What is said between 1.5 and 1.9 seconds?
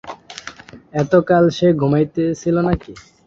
সে